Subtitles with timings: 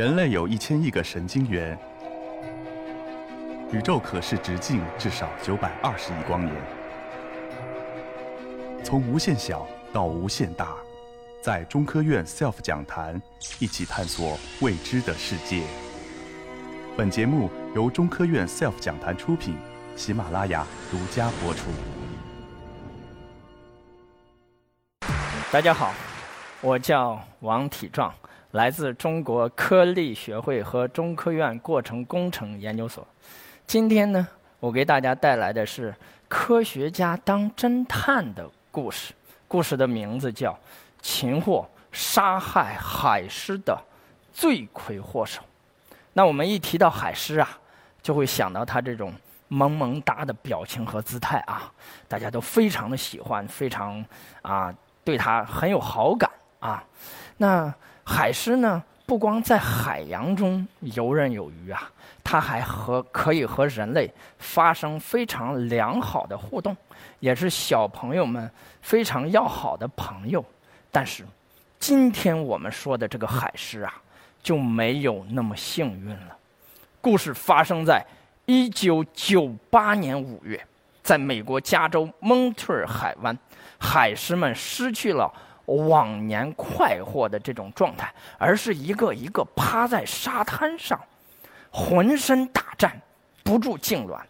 [0.00, 1.78] 人类有一千亿个神经元，
[3.70, 6.56] 宇宙可视直径至少九百二十亿光年。
[8.82, 10.74] 从无限小到无限大，
[11.42, 13.20] 在中科院 SELF 讲坛
[13.58, 15.64] 一起探索未知的世界。
[16.96, 19.54] 本节目由中科院 SELF 讲坛出品，
[19.96, 21.68] 喜马拉雅独家播出。
[25.52, 25.92] 大家好，
[26.62, 28.10] 我叫王体壮，
[28.52, 33.06] 来自中国科力学会和中科院过程工程研究所。
[33.66, 34.26] 今天呢，
[34.58, 35.94] 我给大家带来的是
[36.28, 39.14] 科学家当侦探的故事。
[39.46, 40.52] 故事的名字叫
[41.00, 43.76] 《擒获杀害海狮的
[44.32, 45.40] 罪魁祸首》。
[46.12, 47.58] 那我们一提到海狮啊，
[48.02, 49.12] 就会想到他这种
[49.48, 51.72] 萌萌哒的表情和姿态啊，
[52.08, 54.04] 大家都非常的喜欢，非常
[54.42, 54.74] 啊。
[55.02, 56.84] 对它很有好感啊，
[57.38, 57.74] 那
[58.10, 58.82] 海狮呢？
[59.06, 61.88] 不光在海洋中游刃有余啊，
[62.24, 66.76] 它还和可以和人类发生非常良好的互动，
[67.20, 68.50] 也是小朋友们
[68.82, 70.44] 非常要好的朋友。
[70.90, 71.24] 但是，
[71.78, 73.94] 今天我们说的这个海狮啊，
[74.42, 76.36] 就没有那么幸运了。
[77.00, 78.04] 故事发生在
[78.44, 80.60] 一九九八年五月，
[81.00, 83.36] 在美国加州蒙特尔海湾。
[83.78, 85.32] 海狮们失去了
[85.76, 91.00] 往年快活的这种状态，而是一个一个趴在沙滩上，
[91.70, 93.00] 浑身打颤，
[93.42, 94.20] 不住痉挛。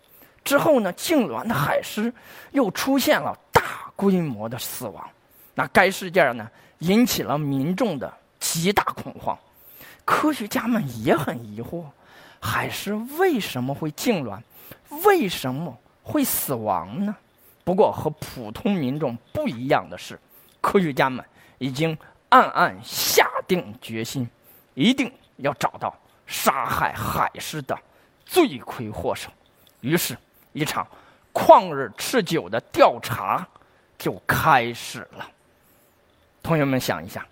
[0.43, 2.13] 之后呢，痉挛的海狮
[2.53, 5.09] 又出现了大规模的死亡。
[5.55, 9.39] 那该事件呢，引起了民众的极大恐慌。
[10.05, 11.85] 科学家们也很疑惑：
[12.41, 14.41] 海狮为什么会痉挛？
[15.05, 17.15] 为什么会死亡呢？
[17.63, 20.19] 不过和普通民众不一样的是，
[20.61, 21.25] 科学家们
[21.59, 21.97] 已经
[22.29, 24.29] 暗暗下定决心，
[24.75, 25.95] 一定要找到
[26.27, 27.79] 杀害海狮的
[28.25, 29.31] 罪魁祸首。
[29.81, 30.17] 于是，
[30.53, 30.87] 一场
[31.33, 33.47] 旷日持久的调查
[33.99, 35.27] 就开始了。
[36.43, 37.25] 同学们想一想，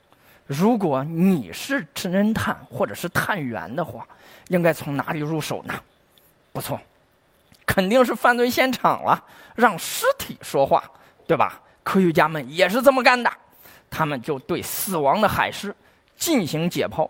[0.46, 4.06] 如果你是侦探或者是探员的话，
[4.48, 5.74] 应该从哪里入手呢？
[6.52, 6.80] 不错。
[7.66, 9.22] 肯定是犯罪现场了，
[9.54, 10.82] 让尸体说话，
[11.26, 11.60] 对吧？
[11.88, 13.32] 科学家们也是这么干的，
[13.88, 15.74] 他们就对死亡的海狮
[16.16, 17.08] 进行解剖，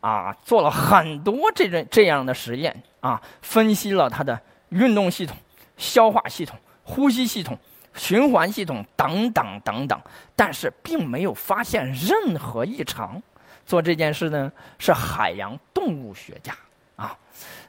[0.00, 5.36] 啊，做了很多这种这样的实验啊，分析了它的运动系统、
[5.76, 7.58] 消化系统、呼吸系统、
[7.94, 10.00] 循环系统等等等等，
[10.36, 13.20] 但是并没有发现任何异常。
[13.66, 16.54] 做这件事呢，是海洋动物学家
[16.94, 17.18] 啊，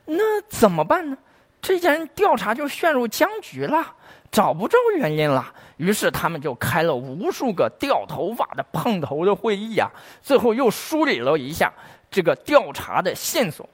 [0.05, 1.17] 那怎么办呢？
[1.59, 3.95] 这件调查就陷入僵局了，
[4.29, 5.51] 找不着原因了。
[5.83, 11.71] 于是他们就开了无数个掉头发的碰头的会议啊，最后又梳理了一下
[12.09, 13.67] 这个调查的线索。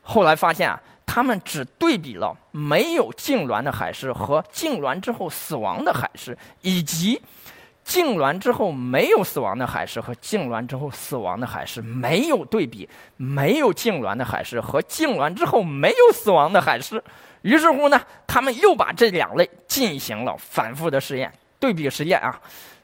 [0.00, 7.20] 后来发现啊，他们只对比了没有痉挛的海狮和痉挛之后死亡的海狮，以及。
[7.82, 17.02] 痉挛之后没有死亡的海狮和痉挛之后死亡的海狮没有对比，没有痉挛的海狮和痉挛之后没有死亡的海狮。
[17.42, 22.40] 于是乎呢，他们又把这两类进行了反复的试验，对比实验啊，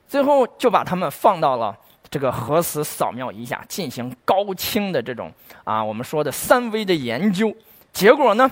[0.06, 1.76] 最后就把它们放到了
[2.08, 5.32] 这个核磁扫描仪下进行高清的这种
[5.64, 7.52] 啊我们说的三维的研究。
[7.92, 8.48] 结果呢？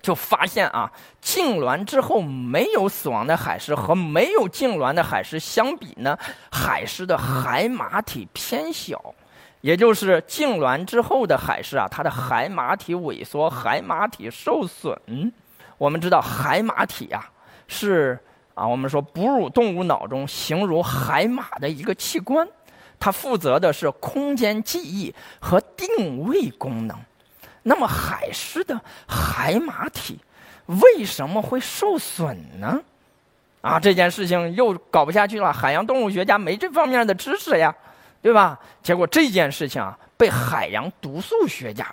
[0.00, 0.90] 就发现啊，
[1.20, 6.16] 痉挛之后没有死亡的海狮和没有痉挛的海狮相比呢，
[6.52, 9.12] 海狮的海马体偏小，
[9.60, 14.96] 也就是痉挛之后的海狮啊，它的海马体萎缩，海马体受损。
[15.76, 17.28] 我们知道海马体啊
[17.66, 18.18] 是
[18.58, 22.46] 啊，我们说哺乳动物脑中形如海马的一个器官，
[22.98, 26.98] 它负责的是空间记忆和定位功能。
[27.62, 30.18] 那么海狮的海马体
[30.66, 32.80] 为什么会受损呢？
[33.60, 35.52] 啊，这件事情又搞不下去了。
[35.52, 37.74] 海洋动物学家没这方面的知识呀，
[38.20, 38.58] 对吧？
[38.82, 41.86] 结果这件事情啊，被海洋毒素学家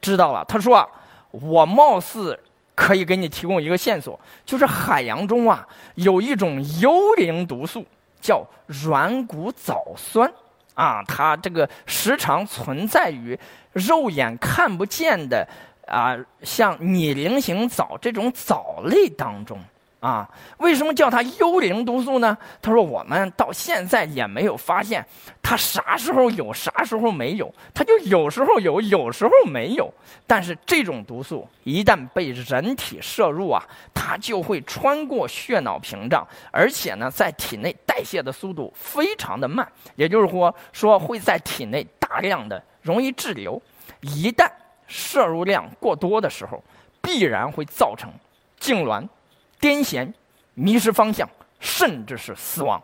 [0.00, 0.44] 知道了。
[0.46, 0.88] 他说
[1.32, 2.38] ：“我貌似
[2.76, 7.84] 可以给你提供一个线索，就是海洋中啊有一种幽灵毒素，
[8.20, 10.32] 叫软骨藻酸。”
[10.74, 13.38] 啊，它这个时常存在于
[13.72, 15.48] 肉眼看不见的
[15.86, 19.58] 啊，像拟菱形藻这种藻类当中。
[20.06, 22.38] 啊，为什么叫它幽灵毒素呢？
[22.62, 25.04] 他说我们到现在也没有发现
[25.42, 29.92] 它啥时候有，啥时候没有，它就有时候有，有时候没有。
[30.24, 33.60] 但是这种毒素一旦被人体摄入啊，
[33.92, 39.66] 它就会穿过血脑屏障，而且呢，在体内代谢的速度非常的慢，
[39.96, 43.60] 也就是说，说会在体内大量的容易滞留。
[44.02, 44.48] 一旦
[44.86, 46.62] 摄入量过多的时候，
[47.02, 48.08] 必然会造成
[48.60, 49.04] 痉挛、
[49.66, 50.12] 癫痫、
[50.54, 51.28] 迷失方向，
[51.58, 52.80] 甚至是死亡。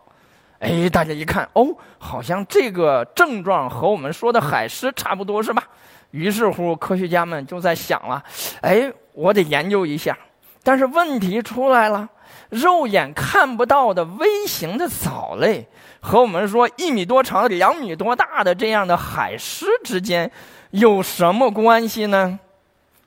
[0.59, 1.69] 哎，大家一看，哦，
[1.99, 5.63] 好像这个症状和我们说的海狮差不多，是吧？
[6.11, 8.21] 于是乎，科学家们就在想了，
[8.63, 10.19] 哎，我得研究一下。
[10.65, 12.09] 但是问题出来了。
[12.49, 15.67] 肉眼看不到的微型的藻类，
[16.01, 20.31] 和我们说一米多长、两米多大的这样的海狮之间
[20.71, 22.39] 有什么关系呢？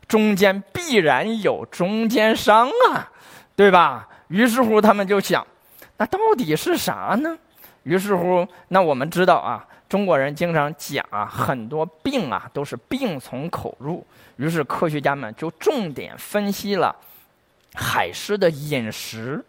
[0.07, 3.11] 中间必然有中间商啊，
[3.55, 4.07] 对吧？
[4.27, 5.45] 于是乎，他们就想，
[5.97, 7.37] 那到底是啥呢？
[7.83, 14.05] 于是乎，那我们知道啊，中国人经常讲啊，很多病啊都是病从口入。
[14.37, 16.93] 于是科学家们就重点分析了。
[17.73, 19.43] 海狮的饮食，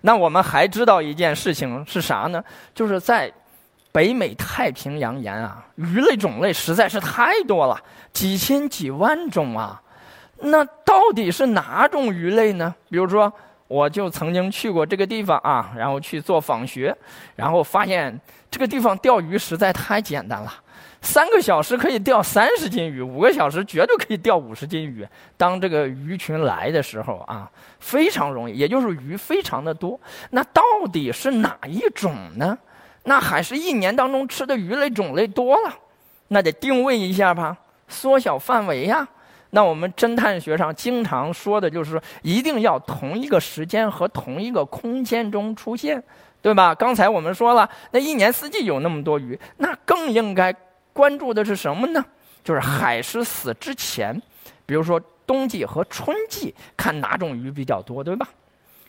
[0.00, 2.42] 那我们还知道一件事情是啥呢？
[2.74, 3.32] 就是在
[3.92, 7.80] 北美太平洋沿啊，鱼类种类实在是太多了，
[8.12, 9.80] 几千几万种啊。
[10.46, 12.74] 那到底是哪种鱼类呢？
[12.90, 13.32] 比如说，
[13.66, 16.94] 我就曾经去过这个地方啊，然后去做访学，
[17.34, 18.20] 然后发现
[18.50, 20.52] 这个地方钓鱼实在太简单了。
[21.00, 25.06] 三个小时可以钓三十斤鱼，五个小时绝对可以钓五十斤鱼。
[25.36, 27.50] 当这个鱼群来的时候啊，
[27.80, 29.98] 非常容易，也就是鱼非常的多。
[30.30, 30.62] 那到
[30.92, 32.56] 底是哪一种呢？
[33.04, 35.74] 那还是一年当中吃的鱼类种类多了，
[36.28, 37.56] 那得定位一下吧，
[37.88, 39.06] 缩小范围呀。
[39.54, 46.02] 那我们侦探学上经常说的就是，一定要同一个时间和同一个空间中出现，
[46.42, 46.74] 对吧？
[46.74, 50.54] 刚才我们说了，那一年四季有那么多鱼，那更应该。
[50.92, 52.04] 关注的是什么呢？
[52.44, 54.20] 就是海狮死之前，
[54.64, 58.28] 比如说冬季和春季，看哪种鱼比较多，对吧？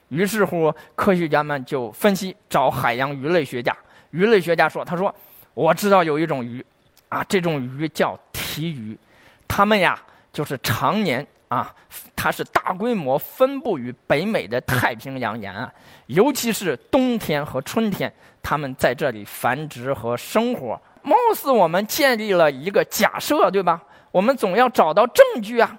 [0.10, 3.76] 于是乎，科学家们就分析，找海洋鱼类学家。
[4.12, 5.14] 鱼类学家说：“他说，
[5.56, 6.64] 我知道有一种鱼，
[7.10, 8.96] 啊，这种鱼叫提鱼，
[9.48, 10.00] 它们呀，
[10.36, 11.74] 就是常年啊，
[12.14, 15.72] 它是大规模分布于北美的太平洋沿岸，
[16.08, 23.82] 尤其是冬天和春天，它们在这里繁殖和生活。”貌似我们建立了一个假设，对吧？
[24.12, 25.78] 我们总要找到证据啊。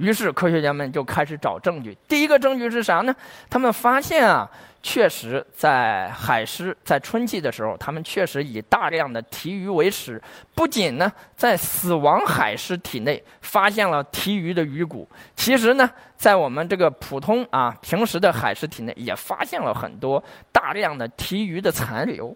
[0.00, 1.96] 于是科学家们就开始找证据。
[2.08, 3.14] 第一个证据是啥呢？
[3.50, 4.50] 他们发现啊，
[4.82, 10.20] 确实在海狮在春季的时候，他们确实以大量的提鱼为食。
[10.54, 15.06] 不仅呢，在死亡海狮体内发现了提鱼的鱼骨，
[15.36, 22.34] 其实呢，在我们这个普通啊平时的海狮体内也发现了很多大量的提鱼的残留。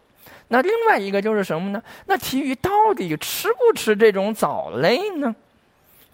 [0.48, 1.82] 那另外一个就是什么呢？
[2.04, 5.34] 那提鱼到底吃不吃这种藻类呢？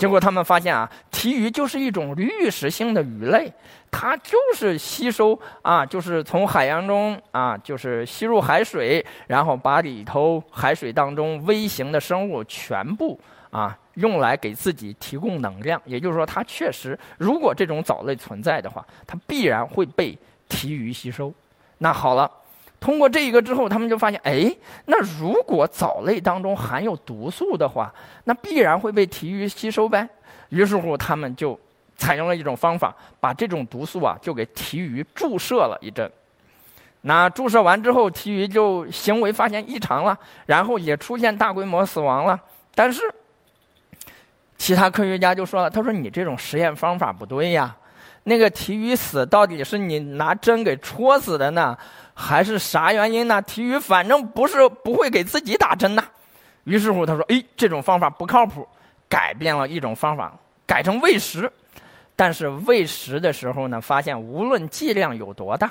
[0.00, 3.52] 结果他们发现啊，提鱼就是一种滤食性的鱼类，
[3.90, 13.20] 它就是吸收啊，就是从海洋中啊，就是吸入海水，然后把里头海水当中微型的生物全部
[13.50, 15.78] 啊用来给自己提供能量。
[15.84, 20.18] 也就是说，它确实，如果这种藻类存在的话，它必然会被
[20.48, 21.30] 提鱼吸收。
[21.76, 22.30] 那好了。
[22.80, 24.50] 通过这一个之后，他们就发现，哎，
[24.86, 27.92] 那如果藻类当中含有毒素的话，
[28.24, 30.08] 那必然会被提鱼吸收呗。
[30.48, 31.58] 于是乎，他们就
[31.96, 36.10] 采用了一种方法，把这种毒素啊，就给提鱼注射了一针。
[37.02, 42.40] 那注射完之后，提鱼就行为发现异常了，然后也出现大规模死亡了。
[42.74, 43.02] 但是，
[44.56, 47.76] 其他科学家就说了，他说你这种实验方法不对呀，
[48.24, 51.76] 那个提鱼死到底是你拿针给戳死的呢？
[52.20, 53.40] 还是啥原因呢？
[53.40, 56.04] 体鱼反正不是不会给自己打针呐。
[56.64, 58.68] 于是乎，他说：“哎，这种方法不靠谱，
[59.08, 60.32] 改变了一种方法，
[60.66, 61.50] 改成喂食。
[62.14, 65.70] 但是喂食的时候呢，发现无论剂量有多大，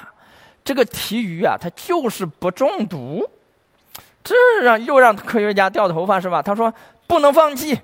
[0.63, 3.29] 这个提鱼啊，它就是不中毒。
[4.23, 6.41] 这让又让科学家掉头发是吧？
[6.41, 6.73] 他说
[7.05, 7.79] 不能放弃。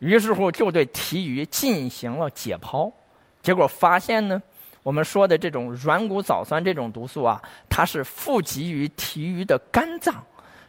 [0.00, 2.92] 于是乎，就对提鱼进行了解剖，
[3.40, 4.42] 结果发现呢。”
[4.82, 10.14] 我们说的这种软骨藻酸这种毒素啊，它是富集于提鱼的肝脏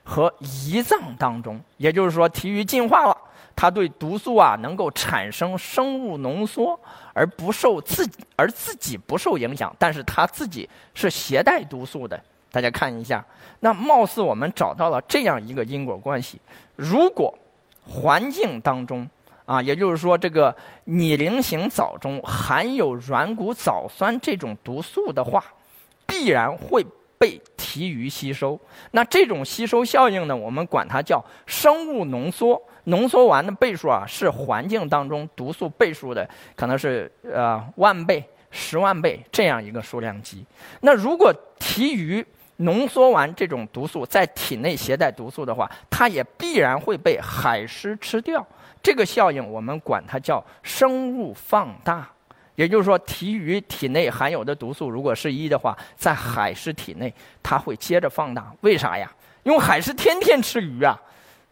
[0.03, 1.59] 和胰脏当中。
[1.77, 3.15] 也就是说，提鱼进化了，
[3.55, 6.77] 它对毒素啊能够产生生物浓缩，
[7.13, 9.73] 而不受自己而自己不受影响。
[9.79, 12.21] 但是它自己是携带毒素的。
[12.51, 13.25] 大家看一下，
[13.61, 16.39] 那貌似我们找到了这样一个因果关系：
[16.75, 17.33] 如果
[17.87, 19.09] 环境当中。
[19.45, 20.55] 啊，也就是说，这个
[20.85, 25.43] 拟菱形藻中含有软骨藻酸这种毒素的话，
[26.05, 26.85] 必然会
[27.17, 28.59] 被提鱼吸收。
[28.91, 32.61] 那这种吸收效应呢，我们管它叫生物浓缩。
[32.85, 40.43] 浓缩完的倍数啊，是环境当中毒素倍数的，可能是呃万倍、十万倍这样一个数量级。
[40.79, 42.25] 那如果提鱼
[42.61, 48.45] 浓缩完这种毒素，在体内携带毒素的话，它也必然会被海狮吃掉。
[48.81, 52.09] 这个效应我们管它叫生物放大。
[52.55, 58.53] 也就是说，体鱼体内含有的毒素如果是一的话，在海狮体内它会接着放大。
[58.61, 59.11] 为啥呀？
[59.43, 60.99] 因为海狮天天吃鱼啊，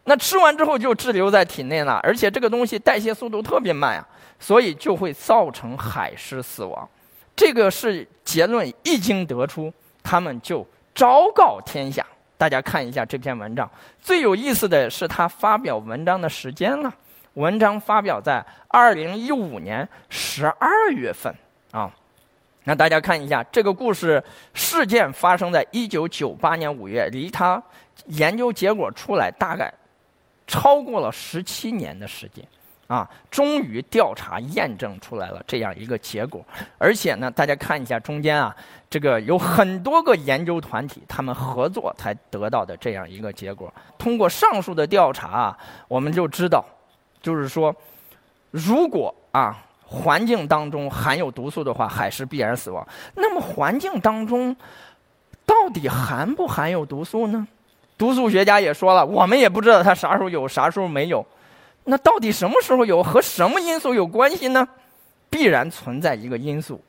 [0.04, 4.06] 那吃完之后就滞留在体内了，而且这个东西代谢速度特别慢呀，
[4.38, 6.88] 所以就会造成海狮死亡。
[7.34, 12.04] 这个是结论，一经得出，他们就昭告天下。
[12.36, 13.70] 大家看一下这篇文章，
[14.00, 16.90] 最有意思的是他发表文章的时间了。
[17.34, 21.34] 文章发表在二零一五年十二月份
[21.70, 21.90] 啊，
[22.64, 24.22] 那大家看一下这个故事
[24.54, 27.62] 事件发生在一九九八年五月，离他
[28.06, 29.72] 研究结果出来大概
[30.46, 32.42] 超过了十七年的时间
[32.90, 36.44] 啊，终于调查验证出来了这样一个结果，
[36.76, 38.52] 而且呢，大家看一下中间啊，
[38.90, 43.72] 这个有很多个研究团体他们合作才得到的这样一个结果。
[43.96, 46.64] 通过上述的调查啊，我们就知道。
[47.22, 47.72] 就是说，
[48.50, 52.84] 如果啊环境当中含有毒素的话，海狮必然死亡。
[53.14, 54.56] 那么环境当中
[55.46, 57.46] 到底含不含有毒素呢？
[57.96, 61.24] 毒素学家也说了，我们也不知道它啥时候有，啥时候没有。
[61.84, 64.66] 那到底什么时候有，和什么因素有关系呢？
[65.28, 66.80] 必然存在一个因素。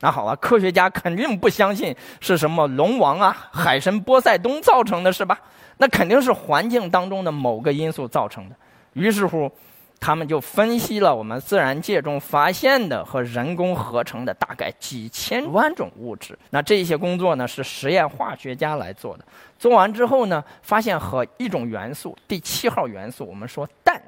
[0.00, 5.38] 那好了，科学家肯定不相信是什么龙王啊、海神波塞冬造成的，是吧？
[5.78, 8.56] 那肯定是环境当中的某个因素造成的。
[8.92, 9.50] 于是乎。
[9.98, 16.38] 他们就分析了我们自然界中发现的和人工合成的大概几千万种物质。
[16.50, 19.24] 那这些工作呢，是实验化学家来做的。
[19.58, 24.00] 做完之后呢，发现和一种元素，第七号元素，我们说氮，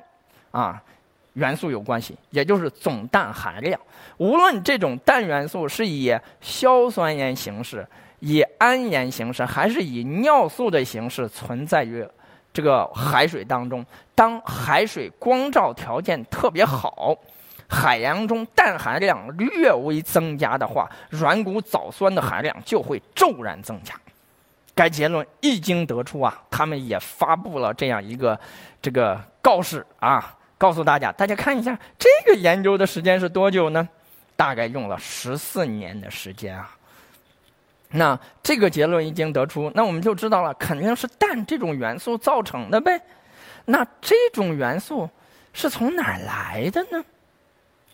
[0.50, 0.82] 啊，
[1.34, 3.80] 元素有关系，也就是总氮含量。
[4.16, 7.86] 无论这种氮元素是以硝酸盐形式、
[8.20, 12.06] 以铵盐形式，还是以尿素的形式存在于。
[12.50, 13.84] 这个海水当中，
[14.16, 17.16] 当海水光照条件特别好，
[17.68, 23.94] 海洋中氮含量略微增加的话，软骨藻酸的含量就会骤然增加。
[24.74, 28.36] 该结论一经得出啊，他们也发布了这样一个
[28.82, 33.88] 这个告示啊，告诉大家，大家看一下这个研究的时间是多久呢？
[34.36, 36.74] 大概用了十四年的时间啊。
[37.90, 43.00] 那这个结论一经得出，那我们就知道了，肯定是氮这种元素造成的呗。
[43.64, 45.08] 那这种元素
[45.52, 47.02] 是从哪儿来的呢？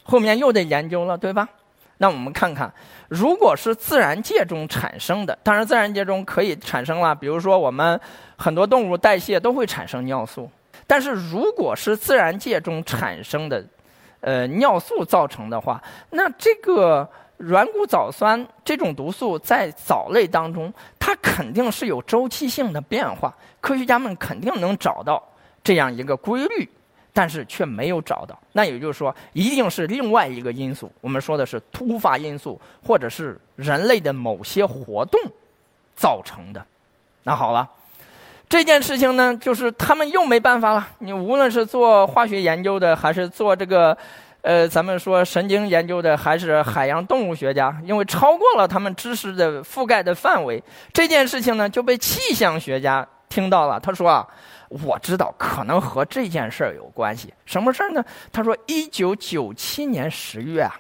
[0.02, 1.49] 后面又得研究了，对吧？
[1.99, 2.73] 那我们看看，
[3.09, 7.99] 如果是自然界中产生的，当然自然界中可以产生了，比如说我们
[8.37, 10.50] 很多动物代谢都会产生尿素。
[10.87, 13.64] 但是如果是自然界中产生的，
[14.21, 17.09] 呃，尿素造成的话，那这个。
[17.37, 23.35] 软骨藻酸这种毒素在藻类当中，它肯定是有周期性的变化。
[23.61, 25.21] 科学家们肯定能找到
[25.62, 26.67] 这样一个规律，
[27.12, 28.38] 但是却没有找到。
[28.53, 30.91] 那也就是说，一定是另外一个因素。
[31.00, 35.21] 我们说的是突发因素，或者是人类的某些活动
[35.97, 36.64] 造成的。
[37.25, 37.69] 那好了，
[38.49, 40.89] 这件事情呢，就是他们又没办法了。
[40.99, 43.97] 你无论是做化学研究的，还是做这个。
[44.47, 53.81] 呃，咱们说神经研究的还是海洋动物学家，因为超过了他们知识的覆盖的范围，这件事情呢就被气象学家听到了。
[53.81, 54.29] 他说啊，
[54.69, 57.33] 我知道可能和这件事儿有关系。
[57.47, 58.05] 什么事儿呢？
[58.31, 60.75] 他说，一九九七年十月啊，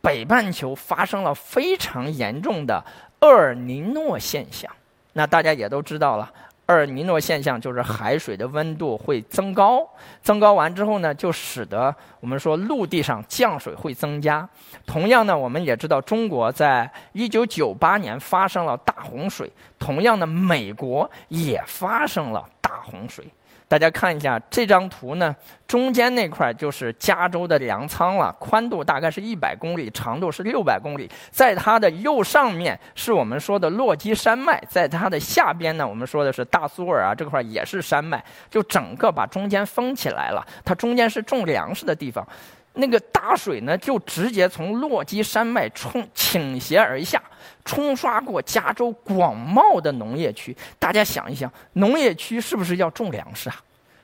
[0.00, 2.84] 北半球发生了非常严重的
[3.22, 4.70] 厄尔尼诺现象。
[5.12, 6.30] 那大家也都知道了。
[6.68, 9.86] 厄尔尼诺现象就是海水的温度会增高，
[10.22, 14.48] 增高完之后呢，就使得我们说陆地上降水会增加。
[14.86, 23.26] 同样呢，我们也知道中国在一九九八年发生了大洪水，同样的美国也发生了大洪水。
[23.72, 25.34] 大家看一下这张图呢，
[25.66, 31.10] 中间那块就是加州的粮仓了，宽度大概是一百公里，长度是六百公里。
[31.30, 40.46] 在它的右上面是我们说的落基山脉，在它的下边呢，我们说的是大苏尔啊，这块也是山脉，就整个把中间封起来了。
[40.62, 42.28] 它中间是种粮食的地方，
[42.74, 47.22] 那个大水呢，就直接从落基山脉冲倾斜而下，
[47.64, 50.56] 冲刷过加州广袤的农业区。
[50.78, 53.56] 大家想一想，农业区是不是要种粮食啊？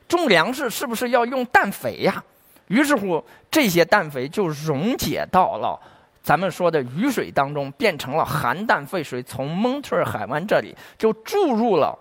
[0.07, 2.23] 种粮食是不是要用氮肥呀？
[2.67, 5.81] 于是乎，这些氮肥就溶解到了
[6.23, 11.99] 咱们说的雨水当中，变成了含氮废水，从蒙特尔海湾这里就注入了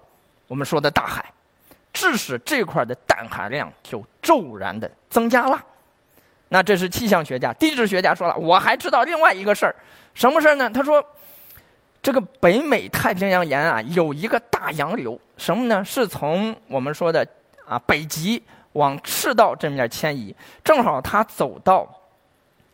[0.48, 1.34] 我们说的大海，
[1.94, 5.64] 致使这块的氮含量就骤然的增加了。
[6.50, 9.76] 那这是气象学家、地质学家说了，我还知道另外一个事儿，
[10.14, 10.70] 什么事儿呢？
[10.70, 11.04] 他说。
[12.00, 15.84] 这个北美太平洋沿岸啊有一个大洋流，什么呢？
[15.84, 17.28] 是从我们说的
[17.68, 18.42] 啊北极
[18.74, 21.86] 往赤道这面迁移，正好它走到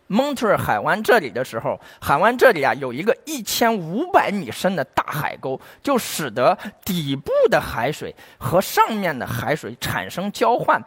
[0.05, 10.79] 蒙特尔海湾这里的时候，海湾这里啊有一个一千五百米深的大海沟，就使得底部的海水和上面的海水产生交换，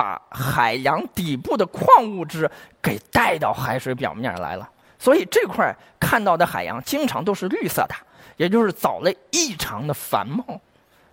[0.00, 4.66] 把海洋底部的矿物质给带到海水表面来了。
[4.98, 7.94] 所以这块看到的海洋经常都是绿色的，
[8.38, 10.42] 也就是藻类异常的繁茂。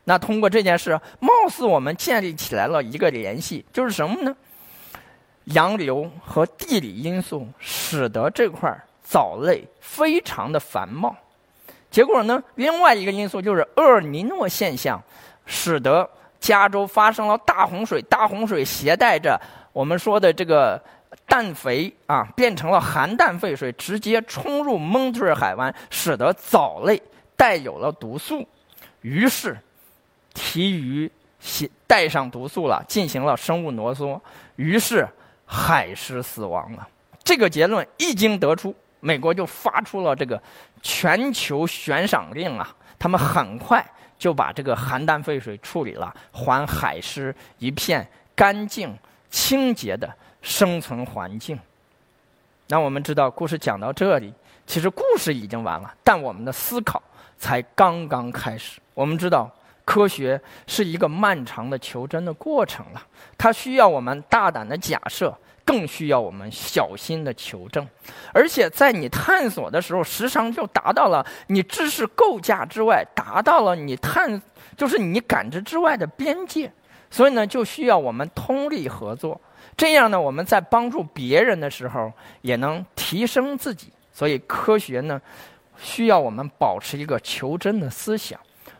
[0.05, 4.33] 那通过这件事，貌似我们建立起来了一个联系，就是什么呢？
[5.43, 11.13] 洋流和地理因素使得这块藻类非常的繁茂。
[11.91, 15.03] 结果呢，另外一个因素就是厄尔尼诺现象，
[15.45, 18.01] 使得加州发生了大洪水。
[18.03, 19.39] 大洪水携带着
[19.73, 20.81] 我们说的这个。
[21.25, 27.01] 氮肥啊，变成了含氮废水，直接冲入蒙特尔海湾，使得藻类
[27.35, 28.47] 带有了毒素。
[29.01, 29.57] 于是，
[30.33, 34.21] 提鱼携带上毒素了，进行了生物浓缩，
[34.55, 35.07] 于是
[35.45, 36.87] 海狮死亡了。
[37.23, 40.41] 这个结论一经得出，美国就发出了这个
[40.81, 42.73] 全球悬赏令啊！
[42.99, 43.85] 他们很快
[44.17, 48.97] 就把这个邯郸废水处理了，还海狮一片干净
[49.29, 50.11] 清洁的。
[50.39, 51.59] 生存环境。
[52.67, 54.33] 那我们知道，故事讲到这里，
[54.65, 57.01] 其实故事已经完了，但我们的思考
[57.37, 58.79] 才刚刚开始。
[58.93, 59.51] 我们知道，
[59.87, 63.01] 科学是一个漫长的求真的过程了，
[63.37, 67.87] 它需要我们大胆的假设，更需要我们小心的求证。
[68.33, 74.41] 而且，在你探索的时候，时常就达到了你知识构架之外，达到了你探，
[74.75, 76.69] 就是你感知之外的边界。
[77.09, 79.39] 所以呢，就需要我们通力合作。
[79.77, 83.93] 这样呢，我们在帮助别人的时候，也能提升自己。
[84.11, 85.21] 所以科学呢，
[85.77, 88.37] 需要我们保持一个求真的思想，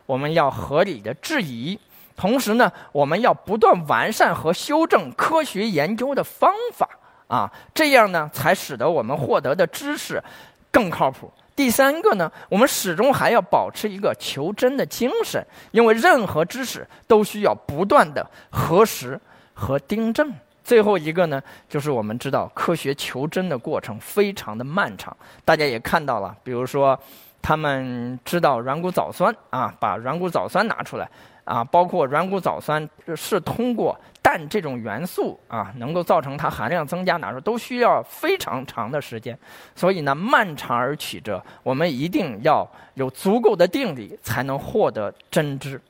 [0.08, 1.78] 我们要合理的质疑，
[2.16, 6.90] 同时呢，我们要不断完善和修正科学研究的方法
[7.28, 10.24] 啊，这样呢，才使得我们获得的知识
[10.72, 11.32] 更靠谱。
[11.56, 19.20] 第三个呢，我们始终还要保持一个求真的精神，因为任何知识都需要不断的核实
[19.54, 20.34] 和订正。
[20.64, 25.16] 最后一个呢，就是我们知道科学求真的过程非常的漫长。
[25.44, 27.00] 大家也看到了，比如说，
[27.42, 31.10] 他们知道软骨藻酸啊，把软骨藻酸拿出来
[31.44, 39.38] 啊，包括软骨藻酸是通过氮这种元素啊，能够造成它含量增加，拿出都需要非常长的时间。
[39.76, 45.82] 所以呢，漫长而曲折，我们一定要有足够的定力，才能获得真知。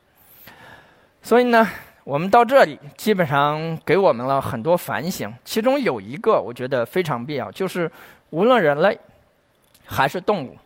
[1.22, 1.68] 所以呢。
[2.04, 5.30] 我们到这里，基本上给我们了很多反省。
[5.44, 7.90] 其中有一个，我觉得非常必要，就是
[8.30, 8.98] 无论人类
[9.84, 10.56] 还是动物，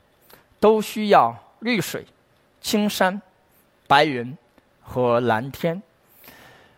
[0.63, 2.07] 都需要绿水、
[2.61, 3.21] 青山、
[3.89, 4.39] 白云
[4.81, 5.83] 和蓝天。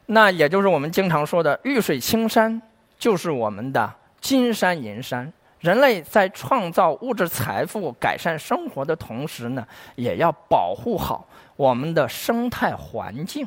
[0.06, 2.62] 那也就是我们经常说的，绿水青山
[2.98, 3.92] 就是我们的
[4.22, 5.30] 金山银山。
[5.60, 9.66] 人类在创造物质财富、改善生活的同时呢，
[9.96, 13.46] 也要保护好我们的生态环境。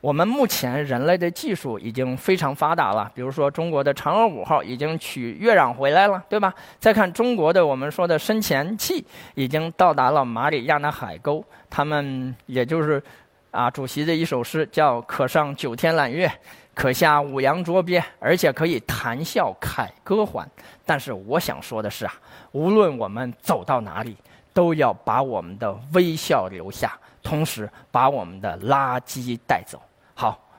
[0.00, 6.54] 我们目前人类的技术已经非常发达了，比如说中国的嫦娥五号已经取月壤回来了，对吧？
[6.78, 13.02] 再看中国的我们说的深潜器已经到达了马里亚纳海沟，他们也就是
[13.50, 16.30] 啊，主席的一首诗叫“可上九天揽月，
[16.74, 20.48] 可下五洋捉鳖”，而且可以谈笑凯歌还。
[20.86, 22.14] 但是我想说的是啊，
[22.52, 24.16] 无论我们走到哪里，
[24.54, 29.82] 都要把我们的微笑留下，同时把我们的垃圾带走。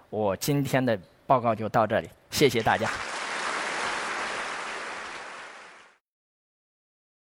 [0.10, 2.89] 我今天的报告就到这里，谢谢大家。